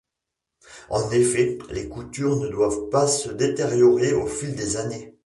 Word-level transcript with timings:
En 0.89 1.11
effet, 1.11 1.59
les 1.69 1.87
coutures 1.87 2.35
ne 2.37 2.47
doivent 2.49 2.89
pas 2.89 3.05
se 3.05 3.29
détériorer 3.29 4.13
au 4.15 4.25
fil 4.25 4.55
des 4.55 4.75
années. 4.77 5.13